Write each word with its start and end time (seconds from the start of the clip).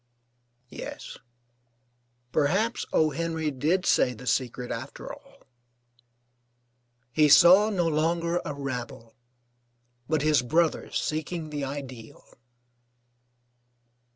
Yes, 0.69 1.19
perhaps 2.31 2.87
O. 2.91 3.11
Henry 3.11 3.51
did 3.51 3.85
say 3.85 4.15
the 4.15 4.25
secret 4.25 4.71
after 4.71 5.13
all: 5.13 5.43
"He 7.11 7.29
saw 7.29 7.69
no 7.69 7.87
longer 7.87 8.41
a 8.43 8.55
rabble, 8.55 9.13
but 10.09 10.23
his 10.23 10.41
brothers 10.41 10.99
seeking 10.99 11.51
the 11.51 11.63
ideal." 11.63 12.25